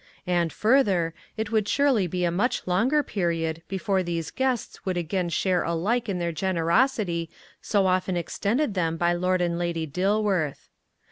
And, 0.25 0.51
further, 0.51 1.13
it 1.37 1.51
would 1.51 1.67
surely 1.67 2.07
be 2.07 2.23
a 2.25 2.31
much 2.31 2.65
longer 2.65 3.03
period 3.03 3.61
before 3.67 4.01
these 4.01 4.31
guests 4.31 4.83
would 4.83 4.97
again 4.97 5.29
share 5.29 5.61
alike 5.61 6.09
in 6.09 6.17
the 6.17 6.33
generosity 6.33 7.29
so 7.61 7.85
often 7.85 8.17
extended 8.17 8.73
them 8.73 8.97
by 8.97 9.13
Lord 9.13 9.43
and 9.43 9.59
Lady 9.59 9.85
Dilworth. 9.85 10.69